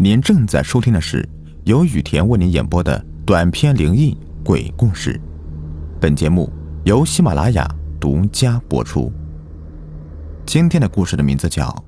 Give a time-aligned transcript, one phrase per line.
[0.00, 1.28] 您正在收听的是
[1.64, 5.20] 由雨田为您演播的短篇灵异鬼故事，
[6.00, 6.48] 本节目
[6.84, 7.68] 由喜马拉雅
[8.00, 9.12] 独家播出。
[10.46, 11.66] 今天的故事的名字叫《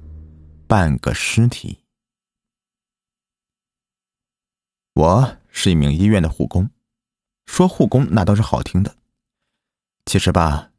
[0.66, 1.78] 半个尸体》。
[5.00, 6.68] 我是一名医院的护工，
[7.46, 8.96] 说护工那都是好听的，
[10.06, 10.72] 其实吧，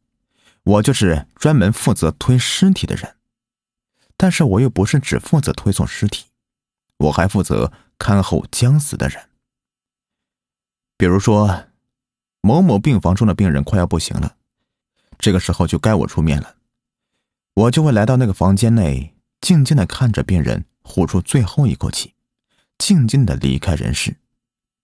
[0.64, 3.16] 我就是专门负责推尸体的人，
[4.18, 6.26] 但是我又不是只负责推送尸体。
[7.02, 9.30] 我还负责看候将死的人，
[10.98, 11.66] 比如说
[12.42, 14.38] 某某病房中的病人快要不行了，
[15.18, 16.58] 这个时候就该我出面了。
[17.56, 22.14] 我就会来到那个房间内，静静的看着病人呼出最后一口气，
[22.78, 24.16] 静静的离开人世，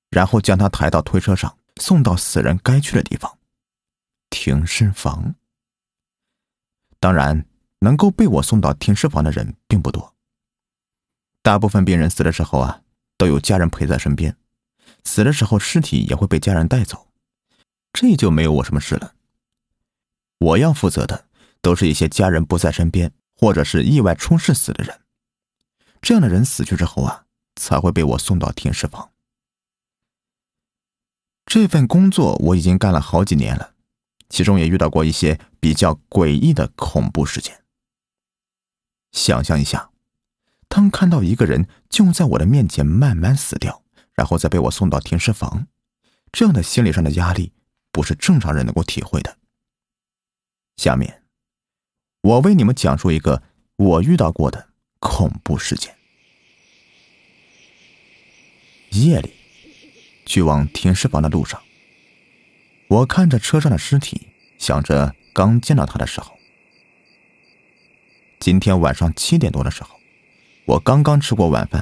[0.09, 3.38] 然后将他抬到推车上，送到死人该去的地方——
[4.31, 5.35] 停尸房。
[6.99, 7.45] 当然，
[7.79, 10.16] 能够被我送到停尸房的人并不多。
[11.47, 12.81] 大部分病人死的时候啊，
[13.17, 14.35] 都有家人陪在身边，
[15.05, 17.07] 死的时候尸体也会被家人带走，
[17.93, 19.13] 这就没有我什么事了。
[20.39, 21.29] 我要负责的
[21.62, 24.99] 都是一些家人不在身边，或者是意外出事死的人，
[26.01, 29.11] 这样的人死去之后啊，才会被我送到停尸房。
[31.45, 33.73] 这份工作我已经干了好几年了，
[34.27, 37.63] 其中也遇到过一些比较诡异的恐怖事件。
[39.13, 39.91] 想象一下。
[40.70, 45.68] 当看到一个人就在我的面前慢慢死掉，然后再被我送到停尸房，
[46.32, 47.54] 这样的心理上的压力
[47.91, 49.38] 不是正常人能够体会的。
[50.76, 51.23] 下面，
[52.21, 53.41] 我为你们讲述一个
[53.77, 55.95] 我遇到过的恐怖事件。
[58.91, 59.34] 夜里，
[60.26, 61.62] 去往停尸房的路上，
[62.88, 64.28] 我看着车上的尸体，
[64.59, 66.38] 想着刚见到他的时候，
[68.40, 69.97] 今天晚上七点多的时候。
[70.68, 71.81] 我刚刚吃过晚饭，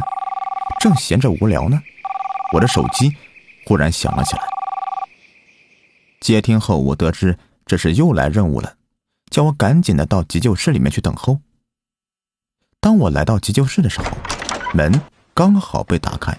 [0.80, 1.82] 正闲着无聊呢，
[2.54, 3.16] 我的手机
[3.66, 4.44] 忽然响了起来。
[6.20, 7.36] 接听后，我得知
[7.66, 8.76] 这是又来任务了，
[9.32, 11.40] 叫我赶紧的到急救室里面去等候。
[12.80, 14.06] 当我来到急救室的时候，
[14.72, 15.02] 门
[15.34, 16.38] 刚好被打开，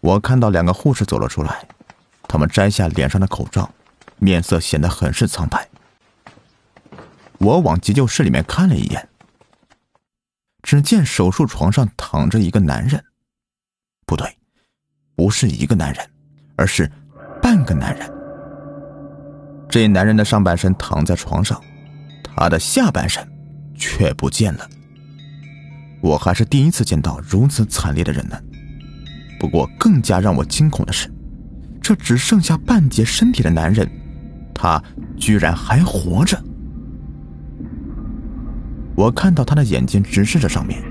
[0.00, 1.68] 我看到两个护士走了出来，
[2.26, 3.70] 他们摘下脸上的口罩，
[4.16, 5.68] 面色显得很是苍白。
[7.38, 9.07] 我往急救室里面看了一眼。
[10.68, 13.02] 只见手术床上躺着一个男人，
[14.04, 14.28] 不对，
[15.16, 16.10] 不是一个男人，
[16.56, 16.92] 而是
[17.40, 18.06] 半个男人。
[19.70, 21.58] 这男人的上半身躺在床上，
[22.22, 23.26] 他的下半身
[23.76, 24.68] 却不见了。
[26.02, 28.38] 我还是第一次见到如此惨烈的人呢。
[29.40, 31.10] 不过更加让我惊恐的是，
[31.80, 33.90] 这只剩下半截身体的男人，
[34.54, 34.78] 他
[35.16, 36.38] 居然还活着。
[38.98, 40.82] 我看到他的眼睛直视着上面，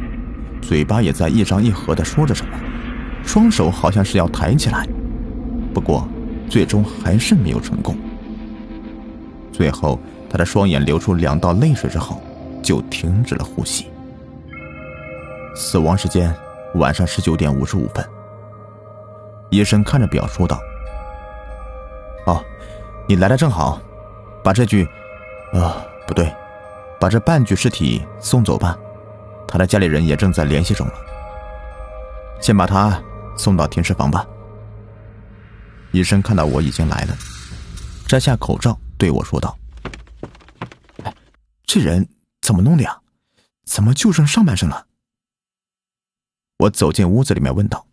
[0.62, 2.58] 嘴巴也在一张一合的说着什么，
[3.22, 4.88] 双手好像是要抬起来，
[5.74, 6.08] 不过
[6.50, 7.98] 最终还是没有成功。
[9.52, 12.22] 最后，他的双眼流出两道泪水之后，
[12.64, 13.88] 就停止了呼吸。
[15.54, 16.34] 死亡时间
[16.76, 18.10] 晚上十九点五十五分。
[19.50, 20.58] 医生看着表说道
[22.26, 22.42] ：“哦，
[23.06, 23.82] 你来的正好，
[24.42, 24.88] 把这句……
[25.52, 26.34] 啊，不对。”
[27.00, 28.78] 把这半具尸体送走吧，
[29.48, 30.94] 他的家里人也正在联系中了。
[32.42, 33.02] 先把他
[33.38, 34.26] 送到停尸房吧。
[35.92, 37.18] 医生看到我已经来了，
[38.08, 39.58] 摘下口罩对我说道
[41.04, 41.14] ：“哎，
[41.66, 42.08] 这人
[42.42, 43.02] 怎么弄的呀？
[43.66, 44.88] 怎么就剩上半身了？”
[46.60, 47.88] 我走进屋子里面问道：“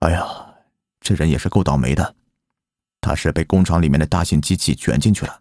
[0.00, 0.24] 哎呀，
[1.00, 2.14] 这人也是够倒霉的，
[3.00, 5.40] 他是被工厂里面的大型机器卷进去了。”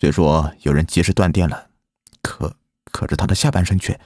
[0.00, 1.70] 虽说有人及时断电了，
[2.22, 2.54] 可
[2.92, 3.98] 可是他的下半身却……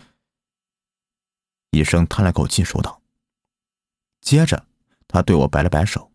[1.72, 3.02] 医生叹了口气说道。
[4.22, 4.64] 接着，
[5.06, 6.10] 他对我摆了摆手。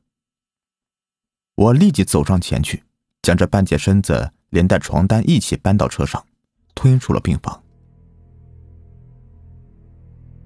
[1.53, 2.83] 我立即走上前去，
[3.21, 6.25] 将这半截身子连带床单一起搬到车上，
[6.73, 7.63] 推出了病房。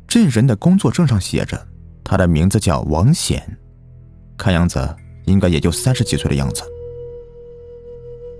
[0.07, 1.65] 这人的工作证上写着，
[2.03, 3.57] 他的名字叫王显，
[4.38, 4.94] 看样子
[5.25, 6.63] 应该也就三十几岁的样子。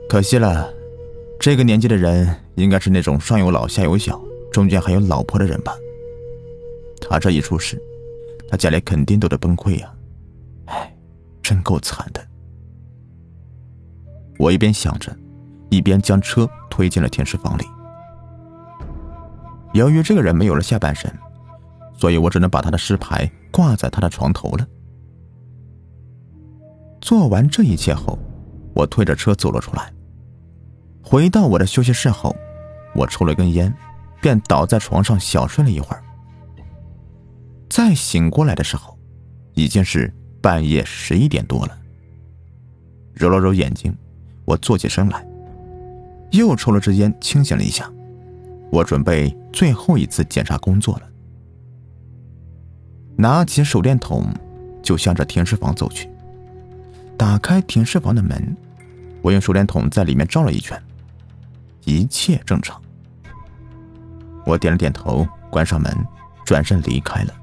[0.10, 0.81] 可惜了。
[1.42, 4.22] 这个年纪的人应该是那种上有老下有小，
[4.54, 5.74] 中间还有老婆的人吧。
[7.02, 7.82] 他这一出事，
[8.48, 9.92] 他家里肯定都得崩溃呀！
[10.66, 10.96] 哎，
[11.42, 12.24] 真够惨的。
[14.38, 15.12] 我一边想着，
[15.72, 17.64] 一边将车推进了停尸房里。
[19.74, 21.12] 由于这个人没有了下半身，
[21.98, 24.68] 所以我只能把他的尸牌挂在他的床头了。
[27.02, 28.20] 做完这一切后，
[28.76, 29.92] 我推着车走了出来。
[31.04, 32.36] 回到我的休息室后，
[32.94, 33.74] 我抽了根烟，
[34.22, 36.04] 便倒在床上小睡了一会儿。
[37.70, 38.98] 再醒过来的时候，
[39.54, 41.78] 已经是半夜十一点多了。
[43.14, 43.96] 揉了揉眼睛，
[44.46, 45.26] 我坐起身来，
[46.32, 47.92] 又抽了支烟，清醒了一下。
[48.72, 51.04] 我准备最后一次检查工作了，
[53.18, 54.26] 拿起手电筒，
[54.82, 56.10] 就向着停尸房走去。
[57.18, 58.56] 打开停尸房的门，
[59.22, 60.82] 我用手电筒在里面照了一圈，
[61.86, 62.82] 一切正常。
[64.46, 65.96] 我点了点头，关上门，
[66.46, 67.34] 转身离开了。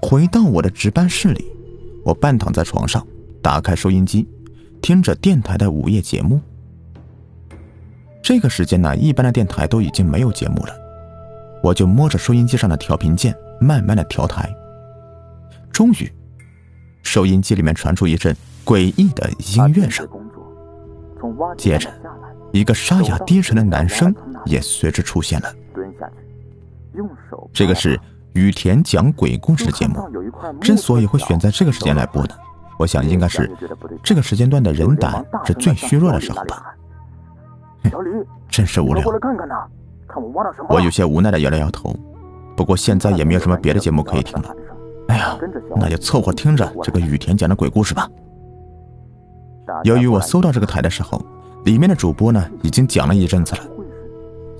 [0.00, 1.50] 回到我的值班室里，
[2.04, 3.06] 我半躺在床上，
[3.42, 4.28] 打开收音机，
[4.82, 6.40] 听着电台的午夜节目。
[8.22, 10.74] 这个时间呢，一般的电台都已经没有节目了，
[11.62, 14.48] 我就摸着收音机上的调频键，慢慢的调台。
[15.72, 16.10] 终于，
[17.02, 20.08] 收音机里面传出一阵诡异的音乐声，
[21.58, 21.90] 接着，
[22.54, 24.14] 一个沙哑低沉的男声
[24.44, 25.52] 也随之出现了。
[27.52, 28.00] 这个是
[28.34, 30.08] 雨田讲鬼故事的节目，
[30.60, 32.34] 之所以会选在这个时间来播呢，
[32.78, 33.50] 我想应该是
[34.04, 36.76] 这个时间段的人胆是最虚弱的时候吧。
[37.90, 38.10] 小李，
[38.48, 39.04] 真是无聊。
[40.68, 41.92] 我有些无奈的摇了摇头，
[42.56, 44.54] 不过现在也没有什么别的节目可以听了。
[45.08, 45.36] 哎呀，
[45.74, 48.08] 那就凑合听着这个雨田讲的鬼故事吧。
[49.82, 51.20] 由于我搜到这个台的时候，
[51.64, 53.66] 里面的主播呢已经讲了一阵子了，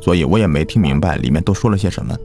[0.01, 2.17] 所以我也没听明白里面都说了些什么。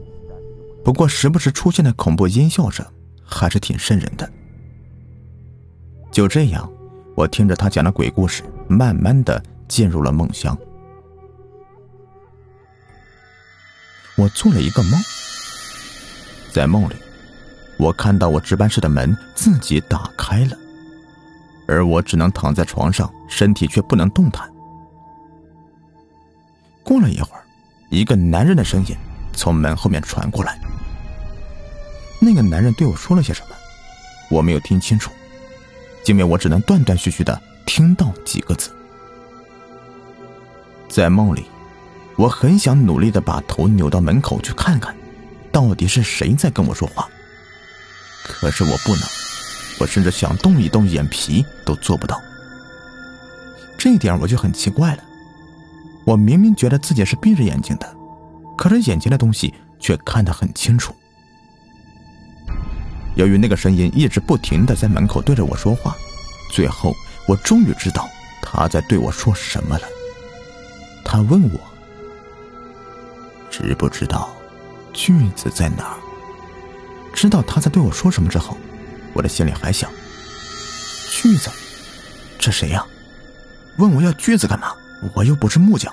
[0.82, 2.84] 不过时不时出现的恐怖音效声
[3.22, 4.28] 还是挺瘆人的。
[6.10, 6.68] 就这样，
[7.14, 10.56] 我听着他讲的鬼故事，慢慢的进入了梦乡。
[14.16, 14.92] 我做了一个梦，
[16.50, 16.94] 在梦里，
[17.78, 20.56] 我看到我值班室的门自己打开了，
[21.68, 24.49] 而我只能躺在床上，身体却不能动弹。
[26.90, 27.44] 过了一会儿，
[27.88, 28.96] 一个男人的声音
[29.32, 30.58] 从门后面传过来。
[32.18, 33.54] 那个男人对我说了些什么，
[34.28, 35.12] 我没有听清楚，
[36.06, 38.72] 因为我只能断断续续的听到几个字。
[40.88, 41.44] 在梦里。
[42.16, 44.94] 我很想努力的把头扭到门口去看看，
[45.50, 47.08] 到底是谁在跟我说话。
[48.24, 49.02] 可是我不能，
[49.78, 52.20] 我甚至想动一动眼皮都做不到。
[53.78, 55.04] 这一点我就很奇怪了。
[56.04, 57.96] 我明明觉得自己是闭着眼睛的，
[58.56, 60.94] 可是眼前的东西却看得很清楚。
[63.16, 65.96] 由于那个声音一直不停的在门口对着我说话，
[66.50, 66.94] 最后
[67.26, 68.08] 我终于知道
[68.40, 69.86] 他在对我说什么了。
[71.04, 71.60] 他问我。
[73.50, 74.34] 知不知道
[74.92, 75.98] 句子在哪儿？
[77.12, 78.56] 知道他在对我说什么之后，
[79.12, 79.90] 我的心里还想：
[81.10, 81.50] 锯子，
[82.38, 82.86] 这谁呀？
[83.76, 84.72] 问我要锯子干嘛？
[85.14, 85.92] 我又不是木匠。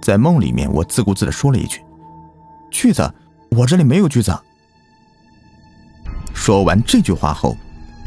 [0.00, 1.80] 在梦里面，我自顾自的说了一句
[2.70, 3.12] ：“锯子，
[3.50, 4.36] 我这里没有锯子。”
[6.34, 7.56] 说完这句话后，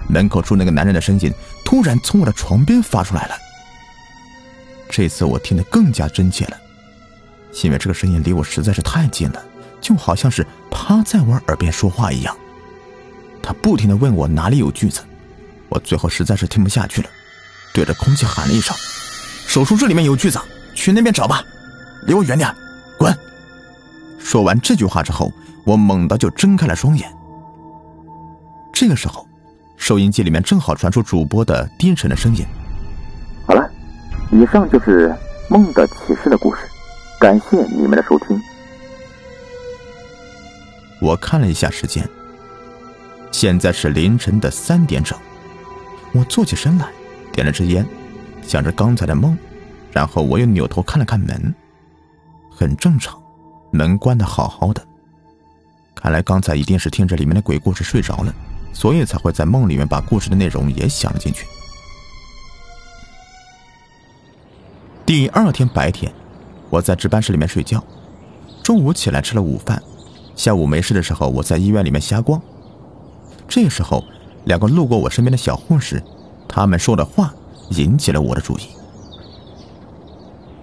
[0.07, 1.33] 门口处那个男人的声音
[1.65, 3.35] 突然从我的床边发出来了。
[4.89, 6.57] 这次我听得更加真切了。
[7.63, 9.43] 因为这个声音离我实在是太近了，
[9.81, 12.37] 就好像是趴在我耳边说话一样。
[13.41, 15.01] 他不停的问我哪里有锯子，
[15.67, 17.09] 我最后实在是听不下去了，
[17.79, 18.75] 对着空气喊了一声
[19.47, 20.37] ：“手术室里面有锯子，
[20.75, 21.41] 去那边找吧，
[22.05, 22.53] 离我远点，
[22.97, 23.17] 滚！”
[24.19, 25.31] 说完这句话之后，
[25.63, 27.09] 我猛地就睁开了双眼。
[28.73, 29.25] 这个时候，
[29.77, 32.45] 收音机里面正好传出主播的低沉的声音
[33.47, 33.65] ：“好了，
[34.29, 35.15] 以上就是
[35.49, 36.63] 梦的启示的故事。”
[37.17, 38.37] 感谢你们的收听。
[40.99, 42.05] 我看了一下时间，
[43.31, 45.17] 现在是凌晨的三点整。
[46.11, 46.87] 我坐起身来，
[47.39, 47.85] 点了支烟，
[48.41, 49.37] 想着刚才的梦，
[49.93, 51.55] 然后我又扭头看了看门，
[52.51, 53.17] 很正常，
[53.71, 54.85] 门关的好好的。
[55.95, 58.35] 看来刚才一定是听着里面的鬼故事睡着了，
[58.73, 61.47] 所以才会在梦里面把故事的内容也想了进去。
[65.05, 66.11] 第二天白天。
[66.69, 67.81] 我在值班室里面睡觉，
[68.61, 69.81] 中午起来吃了午饭，
[70.35, 72.39] 下午没事的时候我在医院里面瞎逛。
[73.47, 74.03] 这时候，
[74.43, 76.03] 两个路过我身边的小护士，
[76.49, 77.33] 他们说的话
[77.69, 78.63] 引起了我的注意。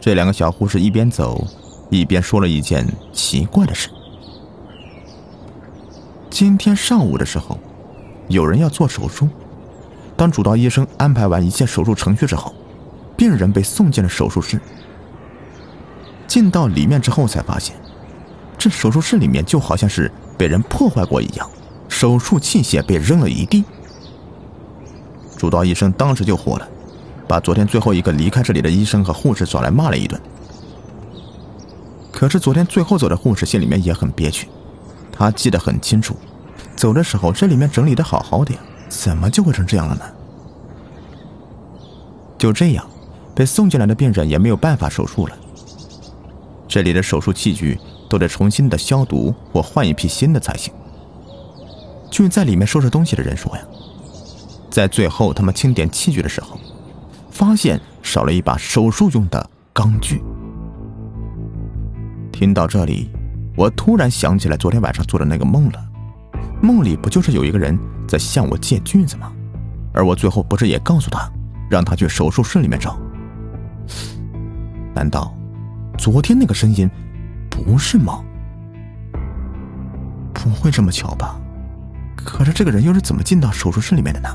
[0.01, 1.47] 这两个小护士一边走，
[1.89, 3.89] 一边说了一件奇怪的事。
[6.29, 7.59] 今天上午的时候，
[8.29, 9.29] 有人要做手术，
[10.17, 12.53] 当主刀医生安排完一切手术程序之后，
[13.17, 14.61] 病人被送进了手术室。
[16.27, 17.75] 进到里面之后，才发现，
[18.59, 21.49] 这手术室里面就好像是被人破坏过一样，
[21.89, 23.65] 手术器械被扔了一地。
[25.37, 26.69] 主刀医生当时就火了，
[27.29, 30.21] 把昨天最后一个离开这里的医生和护士找来骂了一顿。
[32.11, 34.49] 可是昨天最后走的护士心里面也很憋屈，
[35.13, 36.17] 他记得很清楚，
[36.75, 40.05] 走的时候这里面整理的好好的呀，怎么就会成这样了呢？
[42.39, 42.87] 就这样，
[43.35, 45.37] 被送进来的病人也没有办法手术了。
[46.67, 47.79] 这里的手术器具
[48.09, 50.73] 都得重新的消毒或换一批新的才行。
[52.11, 53.63] 据在里面收拾东西的人说呀，
[54.77, 56.61] 在最后他们清点器具的时候，
[57.31, 60.23] 发现少了一把手术用的钢锯。
[62.31, 63.11] 听到这里，
[63.57, 65.83] 我突然想起来昨天晚上做的那个梦了。
[66.61, 69.33] 梦里不就是有一个人在向我借锯子吗？
[69.95, 71.27] 而我最后不是也告诉他，
[71.71, 72.99] 让他去手术室里面找？
[74.95, 75.35] 难道
[75.97, 76.87] 昨天那个声音
[77.49, 78.23] 不是梦？
[80.35, 81.41] 不会这么巧吧？
[82.15, 84.29] 可是这个人又是怎么进到手术室里面的呢？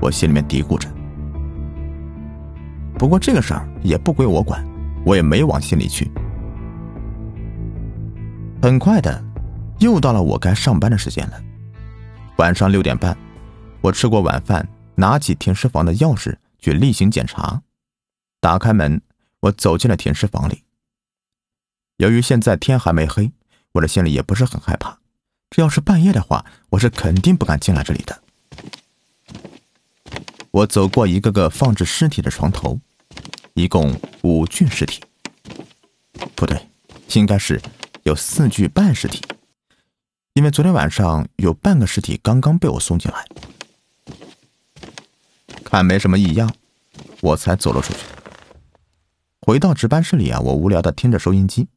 [0.00, 0.88] 我心里面嘀咕着。
[2.98, 4.64] 不过这个事儿也不归我管，
[5.04, 6.10] 我也没往心里去。
[8.60, 9.22] 很快的，
[9.78, 11.40] 又到了我该上班的时间了。
[12.38, 13.16] 晚上六点半，
[13.80, 17.62] 我吃过晚饭，拿起停尸房的钥匙去例行检查。
[18.40, 19.00] 打开门，
[19.40, 20.64] 我走进了停尸房里。
[21.98, 23.32] 由于现在天还没黑，
[23.72, 24.98] 我的心里也不是很害怕。
[25.50, 28.22] 这要是半夜的话，我是肯定不敢进来这里的。
[30.58, 32.80] 我走过一个个放置尸体的床头，
[33.54, 35.00] 一共五具尸体。
[36.34, 36.60] 不对，
[37.12, 37.60] 应该是。
[38.02, 39.22] 有四具半尸体，
[40.32, 43.24] 因为昨天晚上有半个尸体刚刚被我送进来，
[45.62, 46.50] 看没什么异样，
[47.20, 48.00] 我才走了出去。
[49.42, 51.68] 回到值班室里啊，我无聊的听着收音机，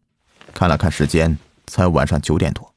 [0.53, 2.73] 看了看时间，才晚上九点多，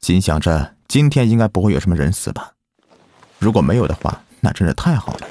[0.00, 2.52] 心想着今天应该不会有什么人死吧？
[3.38, 5.28] 如果没有的话，那真是太好了，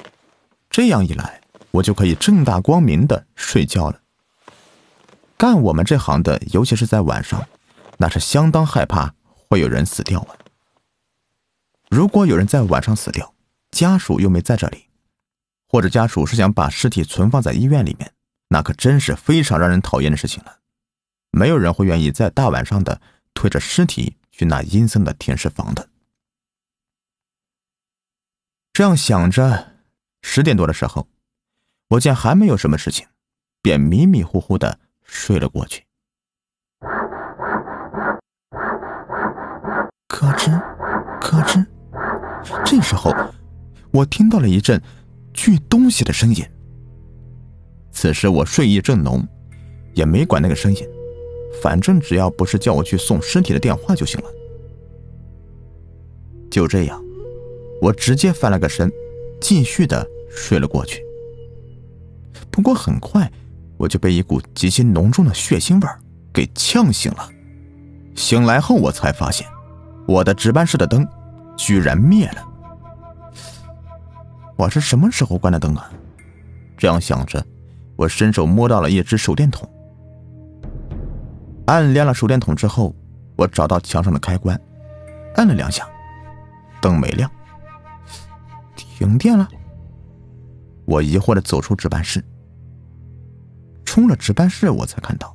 [0.70, 4.00] 这样一来，我就可以正大光明的睡觉了。
[5.38, 7.48] 干我们这行的，尤其是在晚上，
[7.98, 9.14] 那是相当害怕
[9.50, 10.36] 会有人死掉啊。
[11.90, 13.34] 如果有人在晚上死掉，
[13.72, 14.86] 家属又没在这里，
[15.68, 18.12] 或者家属是想把尸体存放在医院里面，
[18.50, 20.58] 那可真是非常让人讨厌的事情了。
[21.32, 23.00] 没有人会愿意在大晚上的
[23.34, 25.88] 推着尸体去那阴森的停尸房的。
[28.80, 29.74] 这样想着，
[30.22, 31.06] 十点多的时候，
[31.90, 33.06] 我见还没有什么事情，
[33.62, 34.80] 便迷迷糊糊的。
[35.04, 35.84] 睡了过去，
[40.08, 40.58] 咯吱，
[41.20, 41.66] 咯吱。
[42.64, 43.14] 这时候，
[43.92, 44.82] 我听到了一阵
[45.34, 46.50] 锯东西的声音。
[47.92, 49.28] 此时我睡意正浓，
[49.94, 50.88] 也没管那个声音，
[51.62, 54.28] 反正只要不是叫我去送尸体的电话就行了。
[56.50, 57.04] 就这样，
[57.82, 58.92] 我直接翻了个身，
[59.40, 61.04] 继续的睡了过去。
[62.52, 63.32] 不过很快。
[63.80, 65.88] 我就被一股极其浓重的血腥味
[66.34, 67.30] 给呛醒了。
[68.14, 69.48] 醒来后，我才发现
[70.06, 71.08] 我的值班室的灯
[71.56, 72.46] 居然灭了。
[74.58, 75.90] 我是什么时候关的灯啊？
[76.78, 77.42] 这样想着，
[77.96, 79.66] 我伸手摸到了一只手电筒，
[81.68, 82.94] 按亮了手电筒之后，
[83.38, 84.60] 我找到墙上的开关，
[85.36, 85.88] 按了两下，
[86.82, 87.32] 灯没亮，
[89.00, 89.48] 停电了。
[90.84, 92.22] 我疑惑的走出值班室。
[93.86, 95.34] 冲了值班室，我才看到，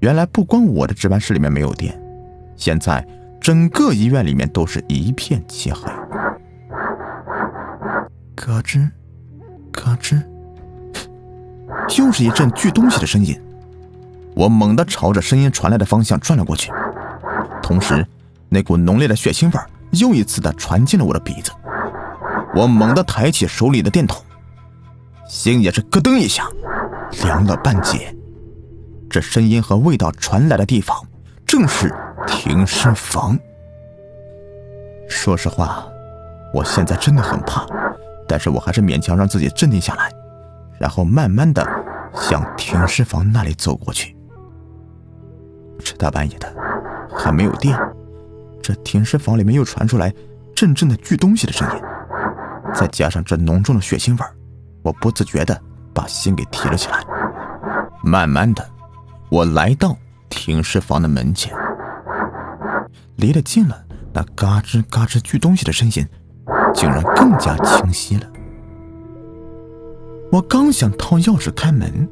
[0.00, 1.96] 原来不光我的值班室里面没有电，
[2.56, 3.06] 现在
[3.40, 5.88] 整个医院里面都是一片漆黑。
[8.34, 8.90] 咯吱，
[9.70, 10.20] 咯吱，
[11.96, 13.40] 又是一阵锯东西的声音。
[14.34, 16.72] 我猛地朝着声音传来的方向转了过去，
[17.62, 18.04] 同时，
[18.48, 19.60] 那股浓烈的血腥味
[19.92, 21.52] 又一次的传进了我的鼻子。
[22.56, 24.24] 我猛地抬起手里的电筒，
[25.28, 26.48] 心也是咯噔一下。
[27.22, 28.16] 凉了半截，
[29.10, 30.96] 这声音和味道传来的地方
[31.46, 31.94] 正是
[32.26, 33.38] 停尸房。
[35.08, 35.86] 说实话，
[36.52, 37.64] 我现在真的很怕，
[38.26, 40.10] 但是我还是勉强让自己镇定下来，
[40.80, 41.64] 然后慢慢的
[42.14, 44.16] 向停尸房那里走过去。
[45.84, 46.52] 这大半夜的，
[47.14, 47.78] 还没有电，
[48.62, 50.12] 这停尸房里面又传出来
[50.54, 51.82] 阵阵的锯东西的声音，
[52.74, 54.26] 再加上这浓重的血腥味
[54.82, 55.60] 我不自觉的。
[55.96, 57.02] 把心给提了起来。
[58.02, 58.62] 慢慢的，
[59.30, 59.96] 我来到
[60.28, 61.50] 停尸房的门前，
[63.16, 63.82] 离得近了，
[64.12, 66.06] 那嘎吱嘎吱锯东西的声音
[66.74, 68.26] 竟然更加清晰了。
[70.30, 72.06] 我刚想掏钥匙开门，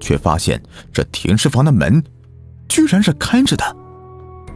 [0.00, 2.02] 却发现这停尸房的门
[2.70, 3.76] 居然是开着的。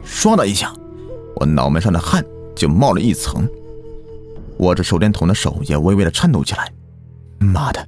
[0.02, 0.72] 唰的一下，
[1.36, 2.24] 我脑门上的汗
[2.56, 3.46] 就冒了一层，
[4.58, 6.72] 握着手电筒的手也微微的颤抖起来。
[7.38, 7.86] 妈的！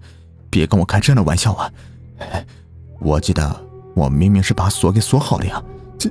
[0.51, 1.71] 别跟我开这样的玩笑啊！
[3.01, 5.63] 我记得我明明是把锁给锁好了呀，
[5.99, 6.11] 这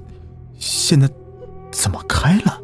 [0.59, 1.09] 现在
[1.71, 2.62] 怎么开了？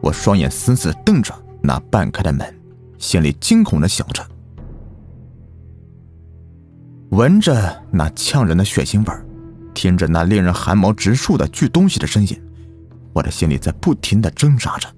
[0.00, 2.54] 我双眼死死瞪着那半开的门，
[2.98, 4.26] 心里惊恐的想着。
[7.10, 9.24] 闻着那呛人的血腥味儿，
[9.74, 12.40] 听着那令人汗毛直竖的锯东西的声音，
[13.12, 14.88] 我的心里在不停的挣扎着：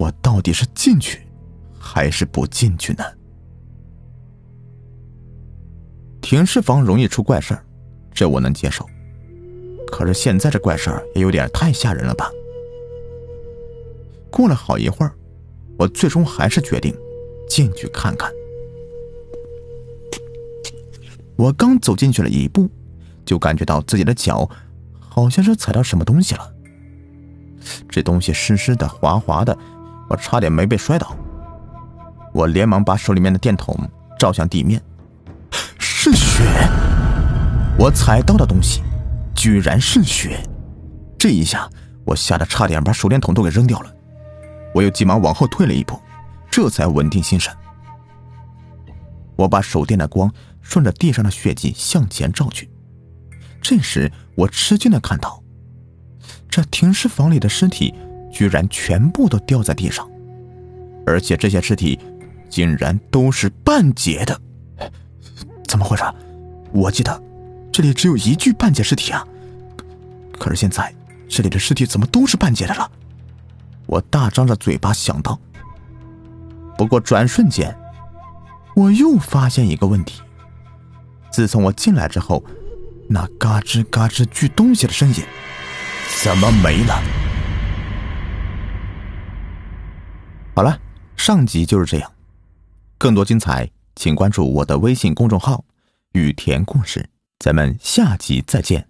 [0.00, 1.20] 我到底是进去，
[1.78, 3.04] 还是不进去呢？
[6.22, 7.62] 停尸房容易出怪事儿，
[8.14, 8.88] 这我能接受。
[9.92, 12.30] 可是现在这怪事儿也有点太吓人了吧？
[14.30, 15.12] 过了好一会儿，
[15.78, 16.96] 我最终还是决定
[17.46, 18.32] 进去看看。
[21.36, 22.70] 我刚走进去了一步，
[23.26, 24.48] 就感觉到自己的脚
[24.98, 26.54] 好像是踩到什么东西了。
[27.86, 29.56] 这东西湿湿的、滑滑的，
[30.10, 31.16] 我差点没被摔倒。
[32.34, 33.74] 我连忙把手里面的电筒
[34.18, 34.82] 照向地面，
[35.78, 36.44] 是血！
[37.78, 38.82] 我踩到的东西
[39.34, 40.44] 居然是血！
[41.16, 41.68] 这一下
[42.04, 43.94] 我吓得差点把手电筒都给扔掉了。
[44.74, 45.98] 我又急忙往后退了一步，
[46.50, 47.52] 这才稳定心神。
[49.36, 52.68] 我把手电的光顺着地上的血迹向前照去，
[53.60, 55.42] 这时我吃惊的看到，
[56.48, 57.94] 这停尸房里的尸体
[58.30, 60.08] 居然全部都掉在地上，
[61.06, 61.98] 而且这些尸体
[62.48, 64.40] 竟然都是半截的，
[65.66, 66.04] 怎么回事？
[66.72, 67.22] 我记得
[67.72, 69.26] 这里只有一具半截尸体啊，
[70.38, 70.94] 可是现在
[71.28, 72.90] 这里的尸体怎么都是半截的了？
[73.86, 75.38] 我大张着嘴巴想到，
[76.78, 77.76] 不过转瞬间。
[78.76, 80.22] 我又发现一个问题：
[81.30, 82.42] 自从我进来之后，
[83.08, 85.16] 那嘎吱嘎吱锯东西的声音
[86.22, 87.19] 怎么没了？
[90.52, 90.78] 好了，
[91.16, 92.12] 上集就是这样。
[92.98, 95.64] 更多精彩，请关注我的微信公众号
[96.12, 97.08] “雨田故事”。
[97.40, 98.89] 咱们下集再见。